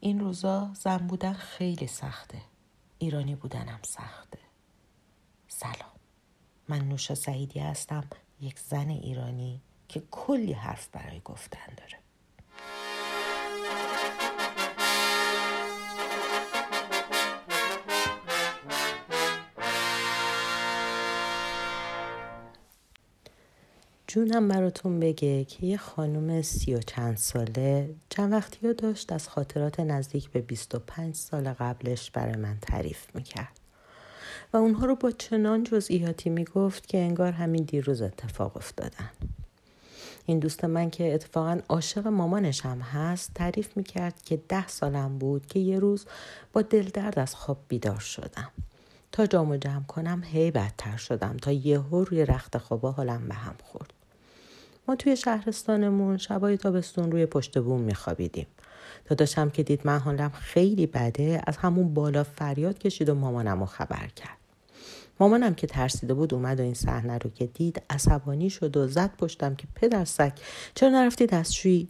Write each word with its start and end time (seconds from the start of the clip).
این 0.00 0.20
روزا 0.20 0.70
زن 0.74 0.98
بودن 0.98 1.32
خیلی 1.32 1.86
سخته. 1.86 2.42
ایرانی 2.98 3.34
بودنم 3.34 3.80
سخته. 3.82 4.38
سلام. 5.48 5.98
من 6.68 6.88
نوشا 6.88 7.14
سعیدی 7.14 7.60
هستم 7.60 8.04
یک 8.40 8.58
زن 8.58 8.88
ایرانی 8.88 9.62
که 9.88 10.02
کلی 10.10 10.52
حرف 10.52 10.88
برای 10.88 11.20
گفتن 11.24 11.74
داره. 11.76 11.98
جونم 24.10 24.48
براتون 24.48 25.00
بگه 25.00 25.44
که 25.44 25.66
یه 25.66 25.76
خانم 25.76 26.42
سی 26.42 26.74
و 26.74 26.80
چند 26.80 27.16
ساله 27.16 27.94
چند 28.08 28.32
وقتی 28.32 28.66
ها 28.66 28.72
داشت 28.72 29.12
از 29.12 29.28
خاطرات 29.28 29.80
نزدیک 29.80 30.30
به 30.30 30.40
25 30.40 31.14
سال 31.14 31.52
قبلش 31.52 32.10
برای 32.10 32.36
من 32.36 32.58
تعریف 32.62 33.06
می‌کرد. 33.14 33.60
و 34.52 34.56
اونها 34.56 34.86
رو 34.86 34.94
با 34.94 35.10
چنان 35.10 35.64
جزئیاتی 35.64 36.30
می‌گفت 36.30 36.86
که 36.86 36.98
انگار 36.98 37.32
همین 37.32 37.62
دیروز 37.62 38.02
اتفاق 38.02 38.56
افتادن. 38.56 39.10
این 40.26 40.38
دوست 40.38 40.64
من 40.64 40.90
که 40.90 41.14
اتفاقا 41.14 41.60
عاشق 41.68 42.06
مامانش 42.06 42.60
هم 42.60 42.80
هست 42.80 43.34
تعریف 43.34 43.76
می‌کرد 43.76 44.22
که 44.22 44.36
ده 44.48 44.68
سالم 44.68 45.18
بود 45.18 45.46
که 45.46 45.58
یه 45.60 45.78
روز 45.78 46.06
با 46.52 46.62
دلدرد 46.62 47.18
از 47.18 47.34
خواب 47.34 47.58
بیدار 47.68 48.00
شدم. 48.00 48.50
تا 49.12 49.26
جامو 49.26 49.56
جمع 49.56 49.84
کنم 49.84 50.22
هی 50.24 50.50
بدتر 50.50 50.96
شدم. 50.96 51.36
تا 51.36 51.52
یهو 51.52 52.04
روی 52.04 52.24
رخت 52.24 52.58
خوابا 52.58 52.92
حالم 52.92 53.28
به 53.28 53.34
هم 53.34 53.54
خورد. 53.64 53.97
ما 54.88 54.96
توی 54.96 55.16
شهرستانمون 55.16 56.16
شبای 56.16 56.56
تابستون 56.56 57.12
روی 57.12 57.26
پشت 57.26 57.58
بوم 57.58 57.80
میخوابیدیم. 57.80 58.46
داداشم 59.06 59.50
که 59.50 59.62
دید 59.62 59.80
من 59.84 59.98
حالم 59.98 60.30
خیلی 60.30 60.86
بده 60.86 61.42
از 61.46 61.56
همون 61.56 61.94
بالا 61.94 62.24
فریاد 62.24 62.78
کشید 62.78 63.08
و 63.08 63.14
مامانم 63.14 63.60
رو 63.60 63.66
خبر 63.66 64.06
کرد. 64.16 64.38
مامانم 65.20 65.54
که 65.54 65.66
ترسیده 65.66 66.14
بود 66.14 66.34
اومد 66.34 66.60
و 66.60 66.62
این 66.62 66.74
صحنه 66.74 67.18
رو 67.18 67.30
که 67.30 67.46
دید 67.46 67.82
عصبانی 67.90 68.50
شد 68.50 68.76
و 68.76 68.88
زد 68.88 69.10
پشتم 69.18 69.54
که 69.54 69.66
پدر 69.74 70.04
سگ 70.04 70.32
چرا 70.74 70.88
نرفتی 70.88 71.26
دستشویی؟ 71.26 71.88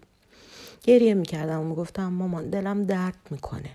گریه 0.82 1.14
می‌کردم 1.14 1.60
و 1.60 1.64
می‌گفتم 1.64 2.12
مامان 2.12 2.50
دلم 2.50 2.84
درد 2.84 3.18
می‌کنه. 3.30 3.70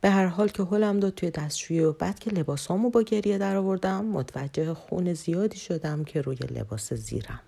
به 0.00 0.10
هر 0.10 0.26
حال 0.26 0.48
که 0.48 0.62
حلم 0.62 1.00
داد 1.00 1.14
توی 1.14 1.30
دستشویی 1.30 1.80
و 1.80 1.92
بعد 1.92 2.18
که 2.18 2.30
لباسامو 2.30 2.90
با 2.90 3.02
گریه 3.02 3.38
در 3.38 3.56
آوردم 3.56 4.04
متوجه 4.04 4.74
خون 4.74 5.14
زیادی 5.14 5.58
شدم 5.58 6.04
که 6.04 6.20
روی 6.20 6.36
لباس 6.36 6.92
زیرم. 6.92 7.40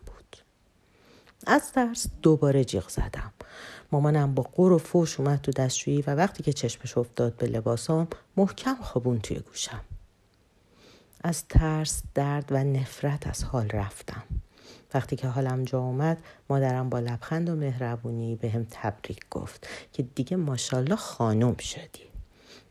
از 1.47 1.73
ترس 1.73 2.07
دوباره 2.23 2.65
جیغ 2.65 2.89
زدم. 2.89 3.33
مامانم 3.93 4.35
با 4.35 4.43
قور 4.43 4.73
و 4.73 4.79
فوش 4.79 5.21
اومد 5.21 5.41
تو 5.41 5.53
دستشویی 5.53 6.03
و 6.03 6.15
وقتی 6.15 6.43
که 6.43 6.53
چشمش 6.53 6.99
افتاد 6.99 7.37
به 7.37 7.47
لباسام 7.47 8.09
محکم 8.37 8.75
خوابون 8.75 9.19
توی 9.19 9.39
گوشم. 9.39 9.81
از 11.25 11.49
ترس 11.49 12.03
درد 12.15 12.45
و 12.51 12.65
نفرت 12.65 13.27
از 13.27 13.45
حال 13.45 13.69
رفتم. 13.69 14.23
وقتی 14.95 15.17
که 15.17 15.29
حالم 15.29 15.65
جا 15.65 15.79
اومد 15.79 16.19
مادرم 16.51 16.89
با 16.89 16.99
لبخند 16.99 17.49
و 17.49 17.55
مهربونی 17.55 18.37
به 18.37 18.51
هم 18.51 18.67
تبریک 18.71 19.21
گفت 19.31 19.69
که 19.93 20.03
دیگه 20.03 20.37
ماشالله 20.37 20.97
خانم 20.97 21.57
شدی. 21.57 22.09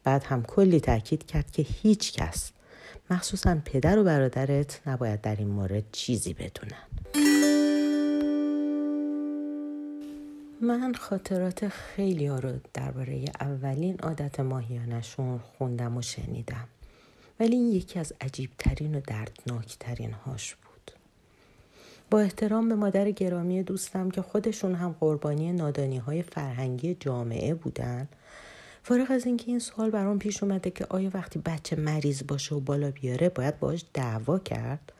بعد 0.03 0.23
هم 0.23 0.43
کلی 0.43 0.79
تاکید 0.79 1.25
کرد 1.25 1.51
که 1.51 1.61
هیچ 1.61 2.13
کس 2.13 2.51
مخصوصا 3.09 3.57
پدر 3.65 3.99
و 3.99 4.03
برادرت 4.03 4.81
نباید 4.87 5.21
در 5.21 5.35
این 5.35 5.47
مورد 5.47 5.83
چیزی 5.91 6.33
بدونن. 6.33 7.26
من 10.61 10.93
خاطرات 10.93 11.67
خیلی 11.67 12.25
ها 12.25 12.39
رو 12.39 12.51
درباره 12.73 13.25
اولین 13.39 13.99
عادت 13.99 14.39
ماهیانشون 14.39 15.37
خوندم 15.37 15.97
و 15.97 16.01
شنیدم. 16.01 16.67
ولی 17.39 17.55
این 17.55 17.71
یکی 17.71 17.99
از 17.99 18.13
عجیبترین 18.21 18.95
و 18.95 19.01
دردناکترین 19.07 20.11
هاش 20.11 20.55
بود. 20.55 20.91
با 22.09 22.19
احترام 22.19 22.69
به 22.69 22.75
مادر 22.75 23.11
گرامی 23.11 23.63
دوستم 23.63 24.09
که 24.09 24.21
خودشون 24.21 24.75
هم 24.75 24.95
قربانی 24.99 25.53
نادانی 25.53 25.97
های 25.97 26.21
فرهنگی 26.21 26.95
جامعه 26.99 27.53
بودن 27.53 28.07
فارغ 28.87 29.11
از 29.11 29.25
اینکه 29.25 29.45
این 29.47 29.59
سوال 29.59 29.89
برام 29.89 30.19
پیش 30.19 30.43
اومده 30.43 30.69
که 30.71 30.85
آیا 30.89 31.11
وقتی 31.13 31.39
بچه 31.39 31.75
مریض 31.75 32.23
باشه 32.27 32.55
و 32.55 32.59
بالا 32.59 32.91
بیاره 32.91 33.29
باید 33.29 33.59
باش 33.59 33.85
دعوا 33.93 34.39
کرد؟ 34.39 34.93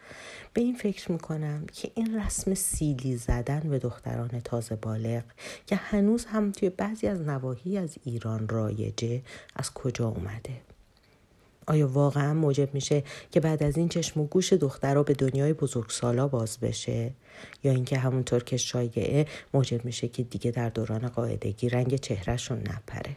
به 0.53 0.62
این 0.62 0.75
فکر 0.75 1.12
می‌کنم 1.12 1.66
که 1.74 1.92
این 1.96 2.20
رسم 2.20 2.53
سیلی 2.53 3.18
زدن 3.18 3.59
به 3.59 3.80
دختران 3.80 4.42
تازه 4.44 4.76
بالغ 4.76 5.24
که 5.66 5.76
هنوز 5.76 6.26
هم 6.26 6.52
توی 6.52 6.70
بعضی 6.70 7.08
از 7.08 7.22
نواحی 7.22 7.78
از 7.78 7.97
ایران 8.03 8.47
رایجه 8.50 9.22
از 9.56 9.74
کجا 9.74 10.08
اومده؟ 10.08 10.62
آیا 11.68 11.88
واقعا 11.88 12.34
موجب 12.34 12.74
میشه 12.74 13.03
که 13.31 13.40
بعد 13.40 13.64
از 13.64 13.78
این 13.78 13.90
چشم 13.90 14.20
و 14.20 14.28
گوش 14.28 14.53
دخترها 14.53 15.03
به 15.03 15.14
دنیای 15.14 15.53
بزرگسالا 15.53 16.28
باز 16.28 16.58
بشه؟ 16.59 17.12
یا 17.64 17.72
اینکه 17.72 17.97
همونطور 17.97 18.44
که 18.44 18.58
شایعه 18.58 19.26
موجب 19.53 19.86
میشه 19.86 20.08
که 20.08 20.24
دیگه 20.24 20.52
در 20.52 20.70
دوران 20.70 21.08
قاعدگی 21.08 21.70
رنگ 21.70 21.96
چهرهشون 21.96 22.58
نپره؟ 22.58 23.16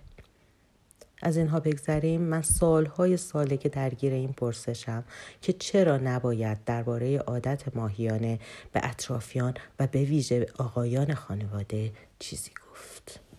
از 1.23 1.37
اینها 1.37 1.61
بگذریم. 1.61 2.21
من 2.21 2.43
سالهای 2.43 3.17
ساله 3.17 3.57
که 3.57 3.69
درگیر 3.69 4.13
این 4.13 4.33
پرسشم 4.33 5.05
که 5.43 5.53
چرا 5.53 5.97
نباید 5.97 6.65
درباره 6.65 7.19
عادت 7.19 7.77
ماهیانه 7.77 8.39
به 8.73 8.81
اطرافیان 8.85 9.55
و 9.79 9.87
به 9.87 10.05
ویژه 10.05 10.47
آقایان 10.59 11.15
خانواده 11.15 11.93
چیزی 12.19 12.51
گفت. 12.71 13.30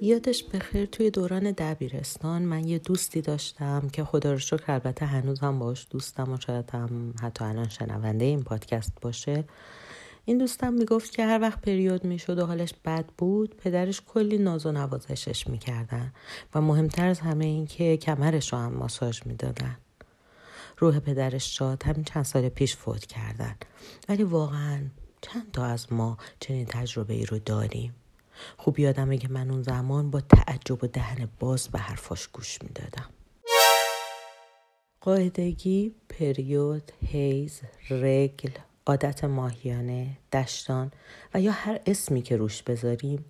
یادش 0.00 0.44
بخیر 0.44 0.86
توی 0.86 1.10
دوران 1.10 1.50
دبیرستان 1.50 2.42
من 2.42 2.68
یه 2.68 2.78
دوستی 2.78 3.20
داشتم 3.20 3.88
که 3.92 4.04
خدا 4.04 4.32
رو 4.32 4.38
شکر 4.38 4.72
البته 4.72 5.06
هنوز 5.06 5.40
هم 5.40 5.58
باش 5.58 5.86
دوستم 5.90 6.32
و 6.32 6.36
شاید 6.40 6.70
هم 6.70 7.14
حتی 7.22 7.44
الان 7.44 7.68
شنونده 7.68 8.24
این 8.24 8.42
پادکست 8.42 8.92
باشه. 9.02 9.44
این 10.24 10.38
دوستم 10.38 10.72
می‌گفت 10.72 11.12
که 11.12 11.24
هر 11.24 11.40
وقت 11.40 11.60
پریود 11.60 12.04
می‌شد 12.04 12.38
و 12.38 12.46
حالش 12.46 12.74
بد 12.84 13.04
بود 13.18 13.56
پدرش 13.56 14.00
کلی 14.00 14.38
ناز 14.38 14.66
و 14.66 14.72
نوازشش 14.72 15.46
می‌کردن 15.46 16.12
و 16.54 16.60
مهمتر 16.60 17.08
از 17.08 17.20
همه 17.20 17.44
این 17.44 17.66
که 17.66 17.96
کمرش 17.96 18.52
رو 18.52 18.58
هم 18.58 18.72
ماساژ 18.72 19.20
می‌دادن. 19.26 19.76
روح 20.78 20.98
پدرش 20.98 21.56
شاد 21.56 21.82
همین 21.82 22.04
چند 22.04 22.24
سال 22.24 22.48
پیش 22.48 22.76
فوت 22.76 23.06
کردن. 23.06 23.54
ولی 24.08 24.22
واقعا 24.22 24.80
چند 25.20 25.52
تا 25.52 25.64
از 25.64 25.92
ما 25.92 26.18
چنین 26.40 26.66
تجربه 26.66 27.14
ای 27.14 27.26
رو 27.26 27.38
داریم. 27.38 27.94
خوب 28.56 28.78
یادمه 28.78 29.18
که 29.18 29.28
من 29.28 29.50
اون 29.50 29.62
زمان 29.62 30.10
با 30.10 30.20
تعجب 30.20 30.84
و 30.84 30.86
دهن 30.86 31.28
باز 31.38 31.68
به 31.68 31.78
حرفاش 31.78 32.28
گوش 32.28 32.62
می‌دادم 32.62 33.08
قاعدگی، 35.00 35.94
پریود، 36.08 36.92
هیز، 37.06 37.60
رگل، 37.90 38.50
عادت 38.86 39.24
ماهیانه، 39.24 40.16
دشتان 40.32 40.90
و 41.34 41.40
یا 41.40 41.52
هر 41.52 41.80
اسمی 41.86 42.22
که 42.22 42.36
روش 42.36 42.62
بذاریم 42.62 43.24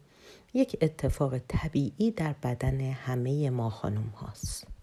یک 0.55 0.77
اتفاق 0.81 1.39
طبیعی 1.39 2.11
در 2.11 2.35
بدن 2.43 2.81
همه 2.81 3.51
ما 3.51 3.71
خانم 3.71 4.09
هاست. 4.17 4.78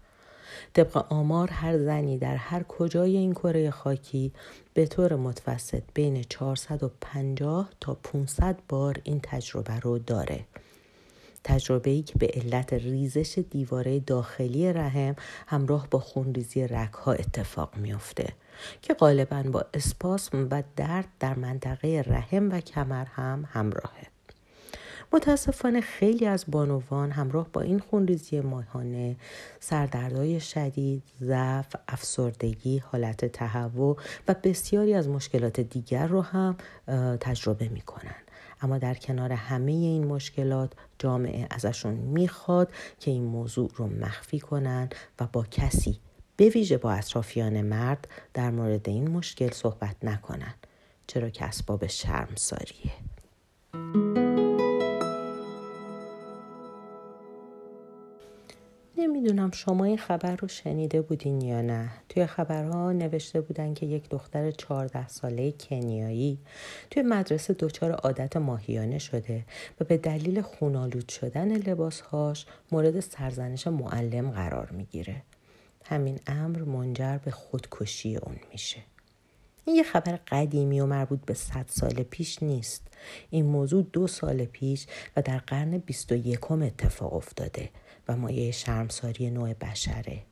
طبق 0.74 1.12
آمار 1.12 1.50
هر 1.50 1.78
زنی 1.78 2.18
در 2.18 2.36
هر 2.36 2.62
کجای 2.62 3.16
این 3.16 3.32
کره 3.32 3.70
خاکی 3.70 4.32
به 4.74 4.86
طور 4.86 5.16
متوسط 5.16 5.82
بین 5.94 6.22
450 6.22 7.70
تا 7.80 7.94
500 7.94 8.58
بار 8.68 9.00
این 9.04 9.20
تجربه 9.22 9.80
رو 9.80 9.98
داره. 9.98 10.44
تجربه 11.44 11.90
ای 11.90 12.02
که 12.02 12.18
به 12.18 12.26
علت 12.34 12.72
ریزش 12.72 13.38
دیواره 13.50 14.00
داخلی 14.00 14.72
رحم 14.72 15.16
همراه 15.46 15.88
با 15.90 15.98
خونریزی 15.98 16.66
رگها 16.66 17.12
اتفاق 17.12 17.76
میافته 17.76 18.32
که 18.82 18.94
غالبا 18.94 19.42
با 19.42 19.64
اسپاسم 19.74 20.48
و 20.50 20.62
درد 20.76 21.08
در 21.20 21.34
منطقه 21.34 22.04
رحم 22.06 22.50
و 22.52 22.60
کمر 22.60 23.04
هم 23.04 23.48
همراهه. 23.52 24.15
متاسفانه 25.12 25.80
خیلی 25.80 26.26
از 26.26 26.44
بانوان 26.48 27.10
همراه 27.10 27.48
با 27.52 27.60
این 27.60 27.78
خونریزی 27.78 28.40
ماهانه 28.40 29.16
سردردهای 29.60 30.40
شدید، 30.40 31.02
ضعف، 31.20 31.76
افسردگی، 31.88 32.78
حالت 32.78 33.24
تهوع 33.24 33.96
و 34.28 34.34
بسیاری 34.44 34.94
از 34.94 35.08
مشکلات 35.08 35.60
دیگر 35.60 36.06
رو 36.06 36.22
هم 36.22 36.56
تجربه 37.20 37.68
می‌کنن. 37.68 38.14
اما 38.60 38.78
در 38.78 38.94
کنار 38.94 39.32
همه 39.32 39.72
این 39.72 40.06
مشکلات 40.06 40.72
جامعه 40.98 41.46
ازشون 41.50 41.94
می‌خواد 41.94 42.72
که 43.00 43.10
این 43.10 43.24
موضوع 43.24 43.70
رو 43.74 43.86
مخفی 43.86 44.40
کنن 44.40 44.88
و 45.20 45.26
با 45.32 45.46
کسی 45.50 45.98
به 46.36 46.48
ویژه 46.48 46.78
با 46.78 46.92
اطرافیان 46.92 47.62
مرد 47.62 48.08
در 48.34 48.50
مورد 48.50 48.88
این 48.88 49.10
مشکل 49.10 49.50
صحبت 49.50 49.96
نکنن 50.02 50.54
چرا 51.06 51.30
که 51.30 51.44
اسباب 51.44 51.86
شرمساریه 51.86 52.92
نمی‌دونم 59.06 59.50
شما 59.50 59.84
این 59.84 59.98
خبر 59.98 60.36
رو 60.36 60.48
شنیده 60.48 61.02
بودین 61.02 61.40
یا 61.40 61.60
نه. 61.60 61.90
توی 62.08 62.26
خبرها 62.26 62.92
نوشته 62.92 63.40
بودن 63.40 63.74
که 63.74 63.86
یک 63.86 64.08
دختر 64.08 64.50
چهارده 64.50 65.08
ساله 65.08 65.52
کنیایی 65.52 66.38
توی 66.90 67.02
مدرسه 67.02 67.54
دچار 67.54 67.92
عادت 67.92 68.36
ماهیانه 68.36 68.98
شده 68.98 69.44
و 69.80 69.84
به 69.84 69.96
دلیل 69.96 70.40
خونالود 70.40 71.08
شدن 71.08 71.56
لباسهاش 71.56 72.46
مورد 72.72 73.00
سرزنش 73.00 73.66
معلم 73.66 74.30
قرار 74.30 74.70
می‌گیره. 74.70 75.22
همین 75.84 76.20
امر 76.26 76.62
منجر 76.62 77.18
به 77.18 77.30
خودکشی 77.30 78.16
اون 78.16 78.36
میشه. 78.52 78.78
این 79.64 79.76
یه 79.76 79.82
خبر 79.82 80.18
قدیمی 80.28 80.80
و 80.80 80.86
مربوط 80.86 81.20
به 81.26 81.34
صد 81.34 81.64
سال 81.68 82.02
پیش 82.02 82.42
نیست. 82.42 82.86
این 83.30 83.46
موضوع 83.46 83.86
دو 83.92 84.06
سال 84.06 84.44
پیش 84.44 84.86
و 85.16 85.22
در 85.22 85.38
قرن 85.38 85.78
بیست 85.78 86.12
و 86.12 86.14
یکم 86.14 86.62
اتفاق 86.62 87.14
افتاده. 87.14 87.70
و 88.08 88.16
مایه 88.16 88.50
شرمساری 88.50 89.30
نوع 89.30 89.54
بشره. 89.54 90.22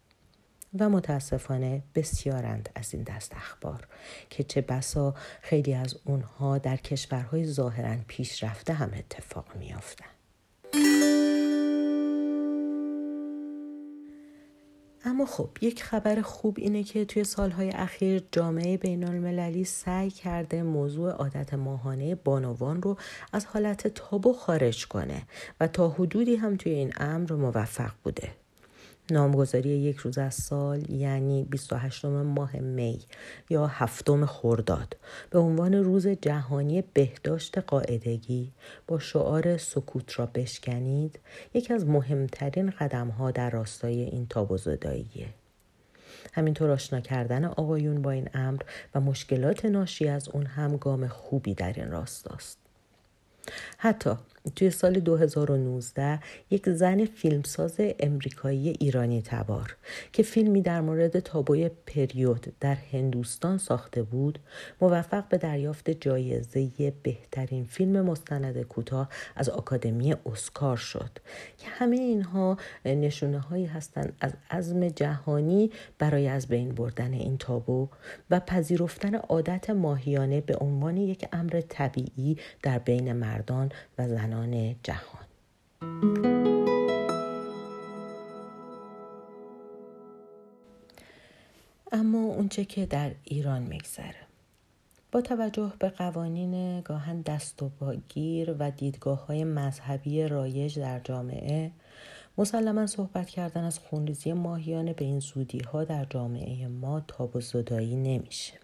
و 0.78 0.88
متاسفانه 0.88 1.82
بسیارند 1.94 2.68
از 2.74 2.94
این 2.94 3.02
دست 3.02 3.32
اخبار 3.34 3.88
که 4.30 4.44
چه 4.44 4.60
بسا 4.60 5.14
خیلی 5.42 5.74
از 5.74 5.96
اونها 6.04 6.58
در 6.58 6.76
کشورهای 6.76 7.46
ظاهرا 7.46 7.96
پیشرفته 8.06 8.72
هم 8.72 8.90
اتفاق 8.94 9.56
میافتند. 9.56 10.13
اما 15.06 15.26
خب 15.26 15.48
یک 15.60 15.82
خبر 15.82 16.22
خوب 16.22 16.56
اینه 16.58 16.82
که 16.82 17.04
توی 17.04 17.24
سالهای 17.24 17.70
اخیر 17.70 18.22
جامعه 18.32 18.76
بین 18.76 19.04
المللی 19.04 19.64
سعی 19.64 20.10
کرده 20.10 20.62
موضوع 20.62 21.10
عادت 21.10 21.54
ماهانه 21.54 22.14
بانوان 22.14 22.82
رو 22.82 22.96
از 23.32 23.46
حالت 23.46 23.88
تابو 23.88 24.32
خارج 24.32 24.86
کنه 24.86 25.22
و 25.60 25.68
تا 25.68 25.88
حدودی 25.88 26.36
هم 26.36 26.56
توی 26.56 26.72
این 26.72 26.92
امر 26.96 27.32
موفق 27.32 27.90
بوده. 28.04 28.43
نامگذاری 29.10 29.68
یک 29.68 29.96
روز 29.96 30.18
از 30.18 30.34
سال 30.34 30.90
یعنی 30.90 31.44
28 31.44 32.04
ماه 32.04 32.56
می 32.56 32.98
یا 33.50 33.66
هفتم 33.66 34.26
خرداد 34.26 34.96
به 35.30 35.38
عنوان 35.38 35.74
روز 35.74 36.08
جهانی 36.08 36.82
بهداشت 36.82 37.58
قاعدگی 37.58 38.52
با 38.86 38.98
شعار 38.98 39.56
سکوت 39.56 40.18
را 40.18 40.26
بشکنید 40.26 41.18
یکی 41.54 41.74
از 41.74 41.86
مهمترین 41.86 42.70
قدم 42.70 43.08
ها 43.08 43.30
در 43.30 43.50
راستای 43.50 44.00
این 44.00 44.26
تابوزداییه. 44.26 45.28
همینطور 46.32 46.70
آشنا 46.70 47.00
کردن 47.00 47.44
آقایون 47.44 48.02
با 48.02 48.10
این 48.10 48.28
امر 48.34 48.62
و 48.94 49.00
مشکلات 49.00 49.64
ناشی 49.64 50.08
از 50.08 50.28
اون 50.28 50.46
هم 50.46 50.76
گام 50.76 51.08
خوبی 51.08 51.54
در 51.54 51.72
این 51.72 51.90
راستاست. 51.90 52.58
حتی 53.78 54.16
توی 54.50 54.70
سال 54.70 55.00
2019 55.00 56.20
یک 56.50 56.68
زن 56.70 57.04
فیلمساز 57.04 57.80
امریکایی 58.00 58.68
ایرانی 58.68 59.22
تبار 59.22 59.76
که 60.12 60.22
فیلمی 60.22 60.62
در 60.62 60.80
مورد 60.80 61.18
تابوی 61.18 61.70
پریود 61.86 62.52
در 62.60 62.74
هندوستان 62.92 63.58
ساخته 63.58 64.02
بود 64.02 64.38
موفق 64.80 65.28
به 65.28 65.38
دریافت 65.38 65.90
جایزه 65.90 66.92
بهترین 67.02 67.64
فیلم 67.64 68.00
مستند 68.00 68.62
کوتاه 68.62 69.08
از 69.36 69.48
آکادمی 69.48 70.14
اسکار 70.26 70.76
شد 70.76 71.10
که 71.58 71.68
همه 71.68 71.96
اینها 71.96 72.56
نشونه 72.84 73.38
هایی 73.38 73.66
هستند 73.66 74.16
از 74.20 74.32
عزم 74.50 74.88
جهانی 74.88 75.70
برای 75.98 76.28
از 76.28 76.46
بین 76.46 76.74
بردن 76.74 77.12
این 77.12 77.38
تابو 77.38 77.88
و 78.30 78.40
پذیرفتن 78.40 79.14
عادت 79.14 79.70
ماهیانه 79.70 80.40
به 80.40 80.56
عنوان 80.56 80.96
یک 80.96 81.28
امر 81.32 81.62
طبیعی 81.68 82.36
در 82.62 82.78
بین 82.78 83.12
مردان 83.12 83.72
و 83.98 84.08
زنان 84.34 84.76
جهان. 84.82 85.24
اما 91.92 92.18
اونچه 92.18 92.64
که 92.64 92.86
در 92.86 93.14
ایران 93.24 93.62
میگذره. 93.62 94.14
با 95.12 95.20
توجه 95.20 95.72
به 95.78 95.88
قوانین 95.88 96.80
گاهن 96.80 97.20
دست 97.20 97.62
و 97.62 97.70
باگیر 97.80 98.56
و 98.58 98.70
دیدگاه 98.70 99.26
های 99.26 99.44
مذهبی 99.44 100.28
رایج 100.28 100.78
در 100.78 101.00
جامعه 101.00 101.70
مسلما 102.38 102.86
صحبت 102.86 103.28
کردن 103.28 103.64
از 103.64 103.78
خونریزی 103.78 104.32
ماهیانه 104.32 104.92
به 104.92 105.04
این 105.04 105.20
زودی 105.20 105.58
ها 105.58 105.84
در 105.84 106.04
جامعه 106.04 106.68
ما 106.68 107.00
تاب 107.00 107.36
و 107.36 107.40
زدایی 107.40 107.96
نمیشه. 107.96 108.63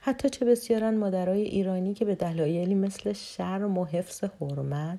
حتی 0.00 0.30
چه 0.30 0.44
بسیارن 0.44 0.96
مادرای 0.96 1.42
ایرانی 1.42 1.94
که 1.94 2.04
به 2.04 2.14
دلایلی 2.14 2.74
مثل 2.74 3.12
شرم 3.12 3.78
و 3.78 3.84
حفظ 3.84 4.24
حرمت 4.24 4.98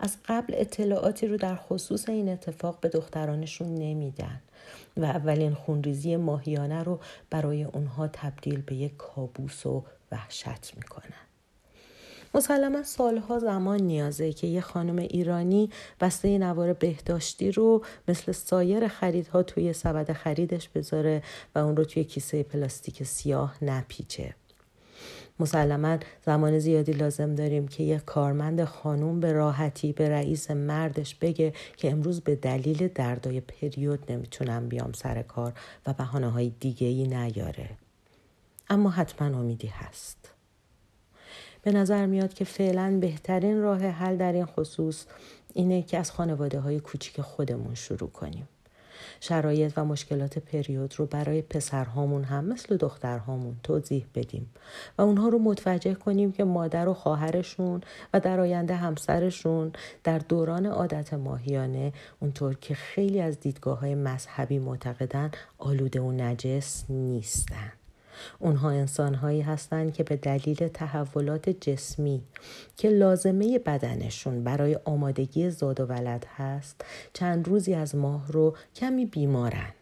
از 0.00 0.16
قبل 0.28 0.54
اطلاعاتی 0.56 1.26
رو 1.26 1.36
در 1.36 1.56
خصوص 1.56 2.08
این 2.08 2.28
اتفاق 2.28 2.80
به 2.80 2.88
دخترانشون 2.88 3.74
نمیدن 3.74 4.40
و 4.96 5.04
اولین 5.04 5.54
خونریزی 5.54 6.16
ماهیانه 6.16 6.82
رو 6.82 7.00
برای 7.30 7.64
اونها 7.64 8.08
تبدیل 8.08 8.60
به 8.60 8.74
یک 8.74 8.96
کابوس 8.96 9.66
و 9.66 9.84
وحشت 10.12 10.72
می‌کنن. 10.76 11.28
مسلما 12.34 12.82
سالها 12.82 13.38
زمان 13.38 13.80
نیازه 13.80 14.32
که 14.32 14.46
یه 14.46 14.60
خانم 14.60 14.96
ایرانی 14.96 15.70
بسته 16.00 16.38
نوار 16.38 16.72
بهداشتی 16.72 17.52
رو 17.52 17.84
مثل 18.08 18.32
سایر 18.32 18.88
خریدها 18.88 19.42
توی 19.42 19.72
سبد 19.72 20.12
خریدش 20.12 20.68
بذاره 20.68 21.22
و 21.54 21.58
اون 21.58 21.76
رو 21.76 21.84
توی 21.84 22.04
کیسه 22.04 22.42
پلاستیک 22.42 23.02
سیاه 23.02 23.64
نپیچه. 23.64 24.34
مسلما 25.40 25.98
زمان 26.26 26.58
زیادی 26.58 26.92
لازم 26.92 27.34
داریم 27.34 27.68
که 27.68 27.82
یک 27.82 28.04
کارمند 28.04 28.64
خانوم 28.64 29.20
به 29.20 29.32
راحتی 29.32 29.92
به 29.92 30.08
رئیس 30.08 30.50
مردش 30.50 31.14
بگه 31.14 31.52
که 31.76 31.90
امروز 31.90 32.20
به 32.20 32.36
دلیل 32.36 32.88
دردای 32.88 33.40
پریود 33.40 34.12
نمی‌تونم 34.12 34.68
بیام 34.68 34.92
سر 34.92 35.22
کار 35.22 35.52
و 35.86 35.92
بحانه 35.92 36.30
های 36.30 36.52
دیگه 36.60 36.86
ای 36.86 37.06
نیاره. 37.06 37.70
اما 38.70 38.90
حتما 38.90 39.38
امیدی 39.38 39.68
هست. 39.68 40.37
به 41.62 41.72
نظر 41.72 42.06
میاد 42.06 42.34
که 42.34 42.44
فعلا 42.44 42.98
بهترین 43.00 43.60
راه 43.60 43.86
حل 43.86 44.16
در 44.16 44.32
این 44.32 44.46
خصوص 44.46 45.04
اینه 45.54 45.82
که 45.82 45.98
از 45.98 46.10
خانواده 46.10 46.60
های 46.60 46.80
کوچیک 46.80 47.20
خودمون 47.20 47.74
شروع 47.74 48.10
کنیم. 48.10 48.48
شرایط 49.20 49.72
و 49.76 49.84
مشکلات 49.84 50.38
پریود 50.38 50.94
رو 50.98 51.06
برای 51.06 51.42
پسرهامون 51.42 52.24
هم 52.24 52.44
مثل 52.44 52.76
دخترهامون 52.76 53.56
توضیح 53.62 54.06
بدیم 54.14 54.50
و 54.98 55.02
اونها 55.02 55.28
رو 55.28 55.38
متوجه 55.38 55.94
کنیم 55.94 56.32
که 56.32 56.44
مادر 56.44 56.88
و 56.88 56.94
خواهرشون 56.94 57.80
و 58.14 58.20
در 58.20 58.40
آینده 58.40 58.74
همسرشون 58.74 59.72
در 60.04 60.18
دوران 60.18 60.66
عادت 60.66 61.14
ماهیانه 61.14 61.92
اونطور 62.20 62.54
که 62.54 62.74
خیلی 62.74 63.20
از 63.20 63.40
دیدگاه 63.40 63.80
های 63.80 63.94
مذهبی 63.94 64.58
معتقدن 64.58 65.30
آلوده 65.58 66.00
و 66.00 66.12
نجس 66.12 66.84
نیستن. 66.88 67.77
اونها 68.38 68.70
انسانهایی 68.70 69.40
هستند 69.40 69.94
که 69.94 70.04
به 70.04 70.16
دلیل 70.16 70.68
تحولات 70.68 71.48
جسمی 71.50 72.22
که 72.76 72.88
لازمه 72.88 73.58
بدنشون 73.58 74.44
برای 74.44 74.78
آمادگی 74.84 75.50
زاد 75.50 75.80
و 75.80 75.86
ولد 75.86 76.26
هست 76.36 76.84
چند 77.12 77.48
روزی 77.48 77.74
از 77.74 77.94
ماه 77.94 78.32
رو 78.32 78.56
کمی 78.74 79.06
بیمارن 79.06 79.72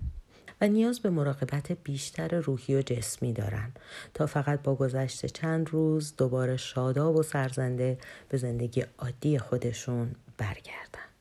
و 0.60 0.68
نیاز 0.68 1.00
به 1.00 1.10
مراقبت 1.10 1.72
بیشتر 1.72 2.40
روحی 2.40 2.76
و 2.76 2.82
جسمی 2.82 3.32
دارن 3.32 3.72
تا 4.14 4.26
فقط 4.26 4.62
با 4.62 4.74
گذشت 4.74 5.26
چند 5.26 5.70
روز 5.70 6.16
دوباره 6.16 6.56
شاداب 6.56 7.16
و 7.16 7.22
سرزنده 7.22 7.98
به 8.28 8.36
زندگی 8.36 8.84
عادی 8.98 9.38
خودشون 9.38 10.14
برگردن. 10.38 11.15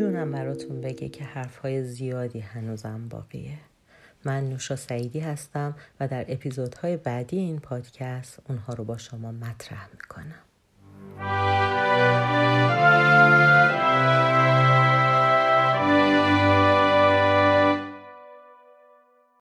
جونم 0.00 0.32
براتون 0.32 0.80
بگه 0.80 1.08
که 1.08 1.24
حرفهای 1.24 1.84
زیادی 1.84 2.40
هنوزم 2.40 3.08
باقیه. 3.08 3.58
من 4.24 4.48
نوشا 4.48 4.76
سعیدی 4.76 5.20
هستم 5.20 5.76
و 6.00 6.08
در 6.08 6.24
اپیزودهای 6.28 6.96
بعدی 6.96 7.38
این 7.38 7.58
پادکست 7.58 8.38
اونها 8.48 8.72
رو 8.72 8.84
با 8.84 8.98
شما 8.98 9.32
مطرح 9.32 9.88
می‌کنم. 9.92 10.49